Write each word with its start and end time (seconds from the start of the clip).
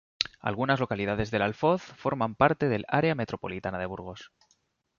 Algunas 0.39 0.79
localidades 0.79 1.29
del 1.29 1.43
Alfoz 1.43 1.83
forman 1.95 2.33
parte 2.33 2.67
del 2.69 2.85
área 2.87 3.13
metropolitana 3.13 3.77
de 3.77 3.85
Burgos. 3.85 4.31